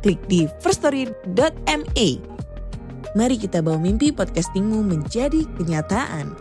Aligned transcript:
klik 0.00 0.20
di 0.26 0.48
firststory.me. 0.64 2.08
Mari 3.14 3.36
kita 3.36 3.60
bawa 3.60 3.76
mimpi 3.76 4.10
podcastingmu 4.14 4.80
menjadi 4.86 5.44
kenyataan. 5.60 6.32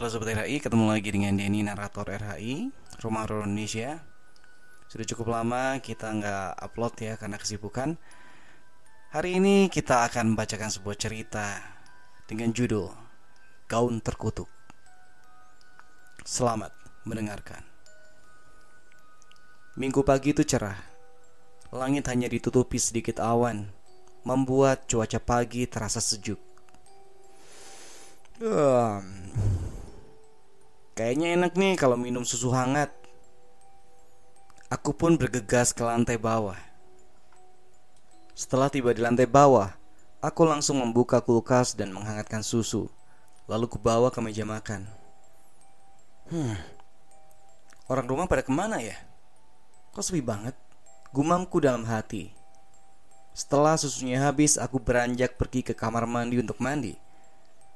Halo 0.00 0.08
Sobat 0.08 0.32
RHI, 0.32 0.64
ketemu 0.64 0.88
lagi 0.88 1.12
dengan 1.12 1.36
Denny, 1.36 1.60
narator 1.60 2.08
RHI, 2.08 2.72
Rumah 3.00 3.24
Horor 3.24 3.48
Indonesia. 3.48 3.96
Sudah 4.92 5.06
cukup 5.08 5.32
lama 5.32 5.80
kita 5.80 6.12
nggak 6.12 6.60
upload 6.60 6.94
ya 7.00 7.16
karena 7.16 7.40
kesibukan. 7.40 7.96
Hari 9.10 9.40
ini 9.40 9.72
kita 9.72 10.06
akan 10.06 10.36
membacakan 10.36 10.68
sebuah 10.68 10.94
cerita 11.00 11.58
dengan 12.28 12.52
judul 12.52 12.92
Gaun 13.66 14.04
Terkutuk. 14.04 14.46
Selamat 16.22 16.76
mendengarkan. 17.08 17.64
Minggu 19.80 20.04
pagi 20.04 20.36
itu 20.36 20.44
cerah. 20.44 20.76
Langit 21.72 22.04
hanya 22.10 22.26
ditutupi 22.26 22.76
sedikit 22.82 23.22
awan 23.22 23.70
Membuat 24.20 24.84
cuaca 24.84 25.16
pagi 25.16 25.64
terasa 25.64 25.96
sejuk. 25.96 26.36
Um, 28.44 29.00
Kayaknya 31.00 31.32
enak 31.32 31.56
nih 31.56 31.80
kalau 31.80 31.96
minum 31.96 32.28
susu 32.28 32.52
hangat. 32.52 32.92
Aku 34.68 34.92
pun 34.92 35.16
bergegas 35.16 35.72
ke 35.72 35.80
lantai 35.80 36.20
bawah. 36.20 36.60
Setelah 38.36 38.68
tiba 38.68 38.92
di 38.92 39.00
lantai 39.00 39.24
bawah, 39.24 39.72
aku 40.20 40.44
langsung 40.44 40.76
membuka 40.76 41.24
kulkas 41.24 41.72
dan 41.72 41.88
menghangatkan 41.96 42.44
susu. 42.44 42.92
Lalu 43.48 43.72
kubawa 43.72 44.12
ke 44.12 44.20
meja 44.20 44.44
makan. 44.44 44.84
Hmm, 46.28 46.60
orang 47.88 48.04
rumah 48.04 48.28
pada 48.28 48.44
ke 48.44 48.52
mana 48.52 48.84
ya? 48.84 49.00
Kok 49.96 50.04
sepi 50.04 50.20
banget? 50.20 50.52
Gumamku 51.16 51.64
dalam 51.64 51.88
hati. 51.88 52.28
Setelah 53.32 53.80
susunya 53.80 54.20
habis, 54.20 54.60
aku 54.60 54.76
beranjak 54.76 55.40
pergi 55.40 55.64
ke 55.64 55.72
kamar 55.72 56.04
mandi 56.04 56.44
untuk 56.44 56.60
mandi. 56.60 56.92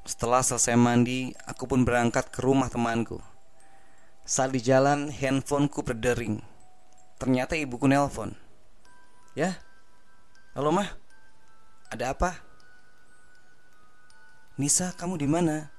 Setelah 0.04 0.44
selesai 0.44 0.76
mandi, 0.76 1.32
aku 1.48 1.64
pun 1.64 1.80
berangkat 1.80 2.28
ke 2.28 2.44
rumah 2.44 2.68
temanku. 2.68 3.24
Saat 4.28 4.52
di 4.52 4.60
jalan, 4.60 5.08
handphoneku 5.08 5.80
berdering. 5.80 6.44
Ternyata 7.16 7.56
ibuku 7.56 7.88
nelpon. 7.88 8.36
Ya, 9.32 9.56
halo 10.52 10.76
mah, 10.76 10.92
ada 11.88 12.12
apa? 12.12 12.36
Nisa, 14.60 14.92
kamu 14.92 15.16
di 15.16 15.24
mana? 15.24 15.72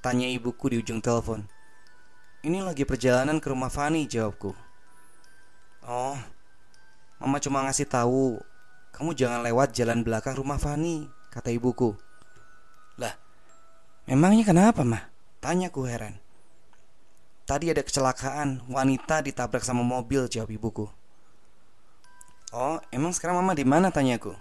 Tanya 0.00 0.24
ibuku 0.32 0.72
di 0.72 0.80
ujung 0.80 1.04
telepon. 1.04 1.44
Ini 2.40 2.64
lagi 2.64 2.88
perjalanan 2.88 3.36
ke 3.36 3.52
rumah 3.52 3.68
Fani, 3.68 4.08
jawabku. 4.08 4.56
Oh, 5.84 6.16
mama 7.20 7.36
cuma 7.36 7.68
ngasih 7.68 7.84
tahu, 7.84 8.40
kamu 8.96 9.12
jangan 9.12 9.44
lewat 9.44 9.76
jalan 9.76 10.00
belakang 10.00 10.40
rumah 10.40 10.56
Fani, 10.56 11.04
kata 11.28 11.52
ibuku. 11.52 12.07
Memangnya 14.08 14.40
kenapa 14.40 14.88
mah? 14.88 15.04
Tanyaku 15.44 15.84
heran 15.84 16.16
Tadi 17.44 17.68
ada 17.68 17.84
kecelakaan. 17.84 18.64
Wanita 18.72 19.20
ditabrak 19.20 19.60
sama 19.60 19.84
mobil 19.84 20.24
Jawab 20.32 20.48
ibuku. 20.48 20.88
Oh 22.56 22.80
emang 22.88 23.12
sekarang 23.12 23.44
mama 23.44 23.52
di 23.52 23.68
mana? 23.68 23.92
Tanyaku 23.92 24.32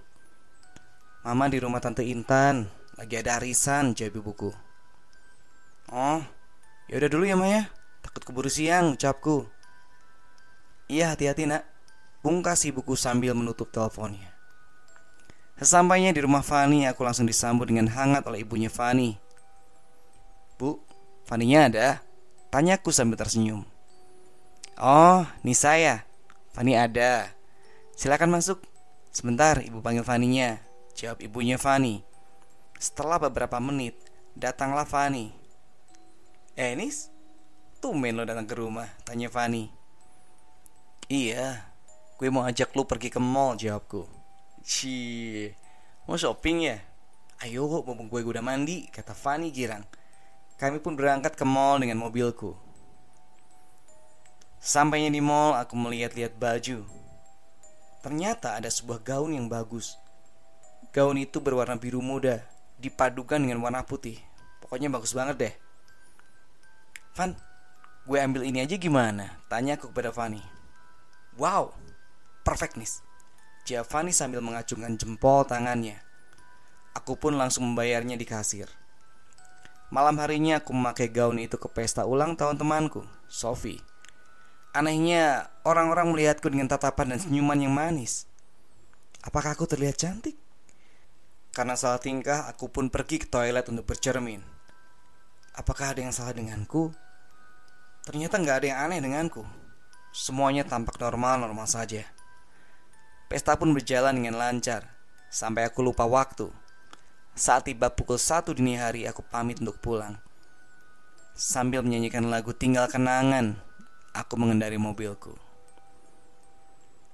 Mama 1.28 1.52
di 1.52 1.60
rumah 1.60 1.84
tante 1.84 2.08
Intan. 2.08 2.72
Lagi 2.96 3.20
ada 3.20 3.44
arisan 3.44 3.92
Jawab 3.92 4.24
ibuku. 4.24 4.56
Oh 5.92 6.24
ya 6.88 7.04
udah 7.04 7.12
dulu 7.12 7.28
ya 7.28 7.36
Maya 7.36 7.68
Takut 8.00 8.24
keburu 8.24 8.48
siang 8.48 8.96
ucapku. 8.96 9.52
Iya 10.88 11.12
hati-hati 11.12 11.44
nak. 11.44 11.68
Bungkas 12.24 12.64
ibuku 12.64 12.96
sambil 12.96 13.36
menutup 13.36 13.68
teleponnya. 13.76 14.32
Sesampainya 15.60 16.16
di 16.16 16.24
rumah 16.24 16.40
Fani 16.40 16.88
Aku 16.88 17.04
langsung 17.04 17.28
disambut 17.28 17.68
dengan 17.68 17.92
hangat 17.92 18.24
oleh 18.24 18.48
ibunya 18.48 18.72
Fani 18.72 19.27
Faninya 21.28 21.68
ada? 21.68 21.88
Tanyaku 22.48 22.96
sambil 22.96 23.20
tersenyum. 23.20 23.68
Oh, 24.80 25.28
ini 25.44 25.52
saya. 25.52 26.08
Fani 26.56 26.80
ada. 26.80 27.36
Silakan 28.00 28.32
masuk. 28.32 28.64
Sebentar, 29.12 29.60
ibu 29.60 29.84
panggil 29.84 30.08
Faninya. 30.08 30.56
Jawab 30.96 31.20
ibunya 31.20 31.60
Fani. 31.60 32.00
Setelah 32.80 33.20
beberapa 33.20 33.60
menit, 33.60 34.00
datanglah 34.40 34.88
Fani. 34.88 35.36
Eh, 36.56 36.74
Nis, 36.80 37.12
tumben 37.84 38.16
lo 38.16 38.24
datang 38.24 38.48
ke 38.48 38.56
rumah, 38.56 38.88
tanya 39.04 39.28
Fani. 39.28 39.68
Iya, 41.12 41.68
gue 42.16 42.30
mau 42.32 42.48
ajak 42.48 42.72
lu 42.72 42.88
pergi 42.88 43.12
ke 43.12 43.20
mall, 43.20 43.60
jawabku. 43.60 44.08
Cie, 44.64 45.54
mau 46.08 46.16
shopping 46.16 46.58
ya? 46.72 46.78
Ayo, 47.44 47.68
mumpung 47.84 48.08
gue 48.10 48.24
udah 48.26 48.42
mandi, 48.42 48.88
kata 48.90 49.12
Fani 49.12 49.52
girang. 49.52 49.86
Kami 50.58 50.82
pun 50.82 50.98
berangkat 50.98 51.38
ke 51.38 51.46
mall 51.46 51.78
dengan 51.78 52.02
mobilku. 52.02 52.58
Sampainya 54.58 55.14
di 55.14 55.22
mall, 55.22 55.54
aku 55.54 55.78
melihat-lihat 55.78 56.34
baju. 56.42 56.82
Ternyata 58.02 58.58
ada 58.58 58.66
sebuah 58.66 59.06
gaun 59.06 59.38
yang 59.38 59.46
bagus. 59.46 60.02
Gaun 60.90 61.22
itu 61.22 61.38
berwarna 61.38 61.78
biru 61.78 62.02
muda, 62.02 62.42
dipadukan 62.82 63.38
dengan 63.38 63.62
warna 63.62 63.86
putih. 63.86 64.18
Pokoknya 64.58 64.90
bagus 64.90 65.14
banget 65.14 65.36
deh. 65.38 65.54
Van, 67.14 67.38
gue 68.10 68.18
ambil 68.18 68.42
ini 68.50 68.66
aja 68.66 68.82
gimana? 68.82 69.38
Tanya 69.46 69.78
aku 69.78 69.94
kepada 69.94 70.10
Fanny. 70.10 70.42
Wow, 71.38 71.78
perfect 72.42 72.82
nis. 72.82 73.06
Fanny 73.68 74.10
sambil 74.10 74.42
mengacungkan 74.42 74.98
jempol 74.98 75.46
tangannya. 75.46 76.02
Aku 76.98 77.14
pun 77.14 77.38
langsung 77.38 77.70
membayarnya 77.70 78.18
di 78.18 78.26
kasir. 78.26 78.66
Malam 79.88 80.20
harinya 80.20 80.60
aku 80.60 80.76
memakai 80.76 81.08
gaun 81.08 81.40
itu 81.40 81.56
ke 81.56 81.72
pesta 81.72 82.04
ulang 82.04 82.36
tahun 82.36 82.60
temanku, 82.60 83.08
Sophie. 83.32 83.80
Anehnya, 84.76 85.48
orang-orang 85.64 86.12
melihatku 86.12 86.52
dengan 86.52 86.68
tatapan 86.68 87.16
dan 87.16 87.20
senyuman 87.24 87.56
yang 87.56 87.72
manis. 87.72 88.28
Apakah 89.24 89.56
aku 89.56 89.64
terlihat 89.64 89.96
cantik? 89.96 90.36
Karena 91.56 91.74
salah 91.74 91.98
tingkah, 91.98 92.46
aku 92.52 92.68
pun 92.68 92.92
pergi 92.92 93.24
ke 93.24 93.32
toilet 93.32 93.66
untuk 93.72 93.88
bercermin. 93.88 94.44
Apakah 95.58 95.96
ada 95.96 96.04
yang 96.04 96.14
salah 96.14 96.36
denganku? 96.36 96.94
Ternyata 98.06 98.38
nggak 98.38 98.58
ada 98.62 98.68
yang 98.68 98.80
aneh 98.86 99.00
denganku. 99.02 99.42
Semuanya 100.14 100.68
tampak 100.68 101.00
normal-normal 101.02 101.66
saja. 101.66 102.06
Pesta 103.32 103.58
pun 103.58 103.74
berjalan 103.74 104.20
dengan 104.20 104.38
lancar, 104.38 104.86
sampai 105.32 105.66
aku 105.66 105.82
lupa 105.82 106.06
waktu. 106.06 106.52
Saat 107.38 107.70
tiba 107.70 107.94
pukul 107.94 108.18
satu 108.18 108.50
dini 108.50 108.82
hari 108.82 109.06
aku 109.06 109.22
pamit 109.22 109.62
untuk 109.62 109.78
pulang. 109.78 110.18
Sambil 111.38 111.86
menyanyikan 111.86 112.26
lagu 112.34 112.50
Tinggal 112.50 112.90
Kenangan 112.90 113.62
Aku 114.10 114.42
mengendari 114.42 114.82
mobilku. 114.82 115.38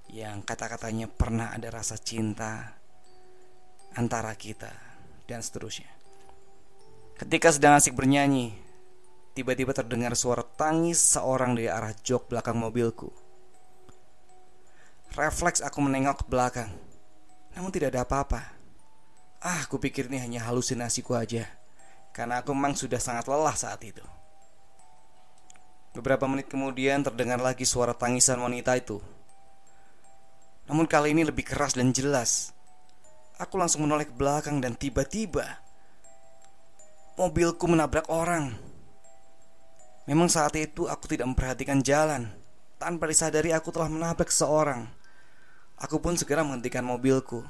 Yang 0.07 0.47
kata-katanya 0.47 1.11
pernah 1.11 1.51
ada 1.51 1.67
rasa 1.67 1.99
cinta 1.99 2.79
Antara 3.99 4.31
kita 4.39 4.71
Dan 5.27 5.43
seterusnya. 5.43 5.91
Ketika 7.19 7.51
sedang 7.51 7.75
asik 7.75 7.91
bernyanyi 7.91 8.55
Tiba-tiba 9.35 9.75
terdengar 9.75 10.15
suara 10.15 10.47
tangis 10.55 11.03
seorang 11.03 11.59
dari 11.59 11.67
arah 11.67 11.91
jok 11.99 12.31
belakang 12.31 12.55
mobilku. 12.55 13.11
Refleks 15.19 15.59
aku 15.59 15.83
menengok 15.83 16.23
ke 16.23 16.25
belakang 16.31 16.71
Namun 17.59 17.75
tidak 17.75 17.91
ada 17.91 18.07
apa-apa 18.07 18.62
Ah, 19.43 19.67
aku 19.67 19.75
pikir 19.75 20.07
ini 20.07 20.23
hanya 20.23 20.47
halusinasiku 20.47 21.19
aja. 21.19 21.43
Karena 22.15 22.39
aku 22.39 22.55
memang 22.55 22.79
sudah 22.79 22.95
sangat 22.95 23.27
lelah 23.27 23.51
saat 23.59 23.83
itu. 23.83 23.99
Beberapa 25.91 26.23
menit 26.31 26.47
kemudian 26.47 27.03
terdengar 27.03 27.43
lagi 27.43 27.67
suara 27.67 27.91
tangisan 27.91 28.39
wanita 28.39 28.71
itu. 28.79 29.03
Namun 30.71 30.87
kali 30.87 31.11
ini 31.11 31.27
lebih 31.27 31.43
keras 31.43 31.75
dan 31.75 31.91
jelas. 31.91 32.55
Aku 33.35 33.59
langsung 33.59 33.83
menoleh 33.83 34.07
ke 34.07 34.15
belakang 34.15 34.63
dan 34.63 34.79
tiba-tiba 34.79 35.59
mobilku 37.19 37.67
menabrak 37.67 38.07
orang. 38.07 38.55
Memang 40.07 40.31
saat 40.31 40.55
itu 40.55 40.87
aku 40.87 41.11
tidak 41.11 41.27
memperhatikan 41.35 41.83
jalan. 41.83 42.31
Tanpa 42.79 43.11
disadari 43.11 43.51
aku 43.51 43.75
telah 43.75 43.91
menabrak 43.91 44.31
seorang. 44.31 44.87
Aku 45.75 45.99
pun 45.99 46.15
segera 46.15 46.47
menghentikan 46.47 46.87
mobilku. 46.87 47.43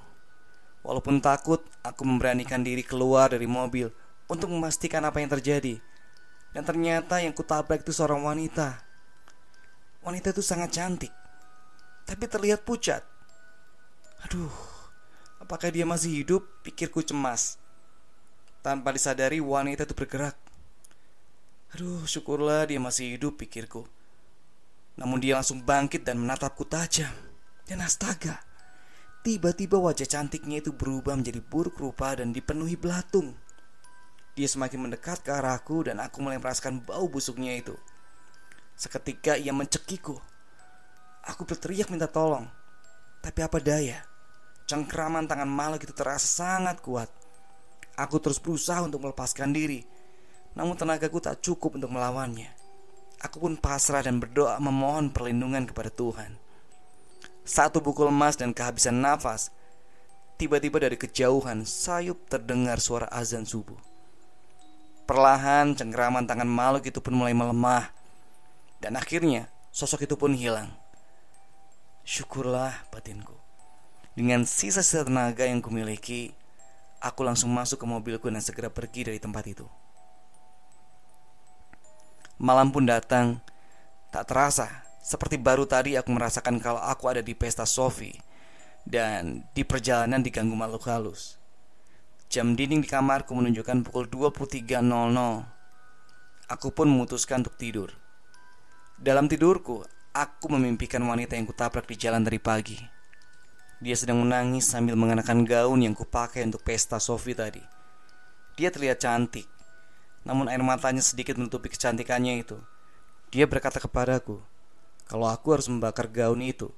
Walaupun 0.83 1.23
takut, 1.23 1.63
aku 1.79 2.03
memberanikan 2.03 2.59
diri 2.59 2.83
keluar 2.83 3.31
dari 3.31 3.47
mobil 3.47 3.87
untuk 4.27 4.51
memastikan 4.51 5.03
apa 5.07 5.23
yang 5.23 5.31
terjadi. 5.31 5.79
Dan 6.51 6.67
ternyata 6.67 7.23
yang 7.23 7.31
kutabrak 7.31 7.81
itu 7.81 7.95
seorang 7.95 8.21
wanita. 8.21 8.83
Wanita 10.03 10.35
itu 10.35 10.43
sangat 10.43 10.75
cantik, 10.75 11.15
tapi 12.03 12.27
terlihat 12.27 12.67
pucat. 12.67 13.01
Aduh, 14.27 14.51
apakah 15.39 15.71
dia 15.71 15.87
masih 15.87 16.23
hidup? 16.23 16.43
Pikirku 16.61 16.99
cemas. 16.99 17.55
Tanpa 18.59 18.91
disadari 18.91 19.39
wanita 19.39 19.87
itu 19.87 19.95
bergerak. 19.95 20.35
Aduh, 21.73 22.03
syukurlah 22.03 22.67
dia 22.67 22.77
masih 22.77 23.15
hidup, 23.15 23.39
pikirku. 23.39 23.87
Namun 24.99 25.17
dia 25.23 25.39
langsung 25.39 25.63
bangkit 25.63 26.05
dan 26.05 26.21
menatapku 26.21 26.67
tajam. 26.67 27.11
Dan 27.63 27.79
astaga, 27.79 28.43
tiba-tiba 29.23 29.79
wajah 29.79 30.05
cantiknya 30.05 30.59
itu 30.59 30.75
berubah 30.75 31.15
menjadi 31.15 31.39
buruk 31.39 31.79
rupa 31.79 32.19
dan 32.19 32.35
dipenuhi 32.35 32.75
belatung. 32.75 33.33
Dia 34.35 34.51
semakin 34.51 34.89
mendekat 34.89 35.23
ke 35.23 35.31
arahku 35.31 35.87
dan 35.87 36.03
aku 36.03 36.19
mulai 36.19 36.37
merasakan 36.37 36.83
bau 36.83 37.07
busuknya 37.07 37.55
itu. 37.55 37.73
Seketika 38.75 39.39
ia 39.39 39.55
mencekikku. 39.55 40.19
Aku 41.23 41.47
berteriak 41.47 41.87
minta 41.87 42.11
tolong. 42.11 42.43
Tapi 43.23 43.39
apa 43.39 43.63
daya? 43.63 44.03
Cengkraman 44.67 45.23
tangan 45.23 45.47
makhluk 45.47 45.87
itu 45.87 45.95
terasa 45.95 46.27
sangat 46.27 46.83
kuat. 46.83 47.07
Aku 47.95 48.19
terus 48.19 48.43
berusaha 48.43 48.83
untuk 48.83 49.07
melepaskan 49.07 49.55
diri. 49.55 49.85
Namun 50.57 50.75
tenagaku 50.75 51.23
tak 51.23 51.39
cukup 51.39 51.79
untuk 51.79 51.93
melawannya. 51.95 52.51
Aku 53.23 53.39
pun 53.39 53.55
pasrah 53.55 54.03
dan 54.03 54.19
berdoa 54.19 54.59
memohon 54.59 55.15
perlindungan 55.15 55.63
kepada 55.63 55.87
Tuhan. 55.87 56.42
Saat 57.43 57.75
tubuhku 57.75 58.07
lemas 58.07 58.39
dan 58.39 58.55
kehabisan 58.55 59.03
nafas, 59.03 59.51
tiba-tiba 60.39 60.79
dari 60.79 60.95
kejauhan 60.95 61.67
sayup 61.67 62.23
terdengar 62.31 62.79
suara 62.79 63.11
azan 63.11 63.43
subuh. 63.43 63.75
Perlahan 65.03 65.75
cengkraman 65.75 66.23
tangan 66.23 66.47
makhluk 66.47 66.87
itu 66.87 67.03
pun 67.03 67.11
mulai 67.11 67.35
melemah. 67.35 67.91
Dan 68.79 68.95
akhirnya 68.95 69.51
sosok 69.75 70.07
itu 70.07 70.15
pun 70.15 70.31
hilang. 70.31 70.71
Syukurlah 72.07 72.87
batinku. 72.87 73.35
Dengan 74.15 74.47
sisa-sisa 74.47 75.03
tenaga 75.03 75.43
yang 75.43 75.59
kumiliki 75.59 76.31
Aku 77.03 77.19
langsung 77.27 77.51
masuk 77.51 77.83
ke 77.83 77.85
mobilku 77.85 78.31
dan 78.31 78.39
segera 78.39 78.71
pergi 78.71 79.03
dari 79.03 79.19
tempat 79.19 79.43
itu. 79.43 79.67
Malam 82.39 82.71
pun 82.71 82.87
datang. 82.87 83.43
Tak 84.07 84.23
terasa 84.31 84.82
Seperti 85.03 85.35
baru 85.35 85.67
tadi 85.67 85.99
aku 85.99 86.15
merasakan 86.15 86.63
kalau 86.63 86.79
aku 86.79 87.11
ada 87.11 87.19
di 87.19 87.35
pesta 87.35 87.67
Sofi 87.67 88.15
Dan 88.87 89.43
di 89.51 89.67
perjalanan 89.67 90.23
diganggu 90.23 90.55
makhluk 90.55 90.87
halus 90.87 91.43
Jam 92.33 92.57
dinding 92.57 92.81
di 92.81 92.89
kamarku 92.89 93.37
menunjukkan 93.37 93.85
pukul 93.85 94.09
23.00. 94.09 94.73
Aku 96.49 96.73
pun 96.73 96.89
memutuskan 96.89 97.45
untuk 97.45 97.53
tidur. 97.61 97.93
Dalam 98.97 99.29
tidurku, 99.29 99.85
aku 100.17 100.45
memimpikan 100.49 101.05
wanita 101.05 101.37
yang 101.37 101.45
kutabrak 101.45 101.85
di 101.85 101.93
jalan 101.93 102.25
dari 102.25 102.41
pagi. 102.41 102.81
Dia 103.85 103.93
sedang 103.93 104.25
menangis 104.25 104.65
sambil 104.65 104.97
mengenakan 104.97 105.45
gaun 105.45 105.85
yang 105.85 105.93
kupakai 105.93 106.41
untuk 106.41 106.65
pesta 106.65 106.97
Sofi 106.97 107.37
tadi. 107.37 107.61
Dia 108.57 108.73
terlihat 108.73 109.05
cantik, 109.05 109.45
namun 110.25 110.49
air 110.49 110.65
matanya 110.65 111.05
sedikit 111.05 111.37
menutupi 111.37 111.69
kecantikannya 111.69 112.41
itu. 112.41 112.57
Dia 113.29 113.45
berkata 113.45 113.77
kepadaku, 113.77 114.41
kalau 115.03 115.27
aku 115.27 115.59
harus 115.59 115.67
membakar 115.67 116.07
gaun 116.07 116.39
itu, 116.39 116.71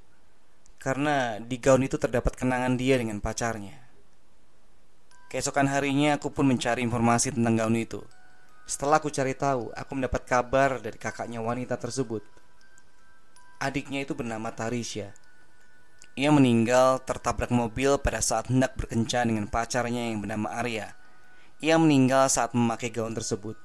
karena 0.82 1.42
di 1.42 1.58
gaun 1.58 1.82
itu 1.82 1.98
terdapat 1.98 2.38
kenangan 2.38 2.78
dia 2.78 2.98
dengan 2.98 3.18
pacarnya. 3.18 3.74
Keesokan 5.34 5.66
harinya 5.66 6.18
aku 6.22 6.30
pun 6.30 6.46
mencari 6.46 6.86
informasi 6.86 7.34
tentang 7.34 7.58
gaun 7.58 7.74
itu. 7.74 8.06
Setelah 8.70 9.02
aku 9.02 9.10
cari 9.10 9.34
tahu, 9.34 9.74
aku 9.74 9.92
mendapat 9.98 10.26
kabar 10.30 10.78
dari 10.78 10.98
kakaknya 10.98 11.42
wanita 11.42 11.78
tersebut. 11.78 12.22
Adiknya 13.62 14.06
itu 14.06 14.14
bernama 14.14 14.54
Tarisha. 14.54 15.14
Ia 16.16 16.30
meninggal 16.32 17.02
tertabrak 17.04 17.50
mobil 17.50 17.98
pada 18.00 18.22
saat 18.22 18.48
hendak 18.48 18.78
berkencan 18.78 19.28
dengan 19.30 19.50
pacarnya 19.50 20.14
yang 20.14 20.22
bernama 20.24 20.54
Arya. 20.54 20.94
Ia 21.66 21.76
meninggal 21.82 22.30
saat 22.30 22.54
memakai 22.54 22.94
gaun 22.94 23.18
tersebut. 23.18 23.58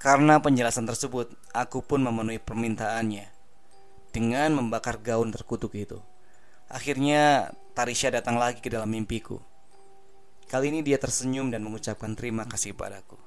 Karena 0.00 0.40
penjelasan 0.40 0.84
tersebut, 0.88 1.32
aku 1.52 1.84
pun 1.84 2.00
memenuhi 2.00 2.40
permintaannya 2.40 3.39
dengan 4.10 4.54
membakar 4.54 4.98
gaun 4.98 5.30
terkutuk 5.30 5.74
itu. 5.74 5.98
Akhirnya 6.70 7.50
Tarisha 7.74 8.10
datang 8.10 8.38
lagi 8.38 8.62
ke 8.62 8.70
dalam 8.70 8.90
mimpiku. 8.90 9.42
Kali 10.50 10.70
ini 10.74 10.82
dia 10.82 10.98
tersenyum 10.98 11.50
dan 11.50 11.62
mengucapkan 11.62 12.14
terima 12.18 12.46
kasih 12.46 12.74
padaku. 12.74 13.18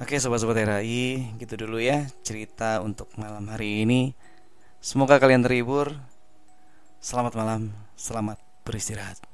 Oke 0.00 0.18
sobat-sobat 0.18 0.66
RAI, 0.66 1.36
gitu 1.38 1.54
dulu 1.54 1.78
ya 1.78 2.08
cerita 2.26 2.82
untuk 2.82 3.12
malam 3.20 3.46
hari 3.52 3.86
ini. 3.86 4.16
Semoga 4.82 5.22
kalian 5.22 5.46
terhibur. 5.46 5.94
Selamat 6.98 7.38
malam, 7.38 7.70
selamat 7.94 8.38
beristirahat. 8.66 9.31